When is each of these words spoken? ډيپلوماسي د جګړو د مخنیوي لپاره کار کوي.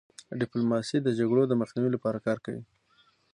ډيپلوماسي 0.39 0.97
د 1.01 1.07
جګړو 1.19 1.43
د 1.47 1.53
مخنیوي 1.61 1.89
لپاره 1.93 2.23
کار 2.25 2.37
کوي. 2.45 2.63